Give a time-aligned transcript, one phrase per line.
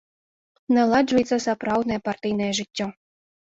[0.77, 2.91] Наладжваецца сапраўднае партыйнае жыццё.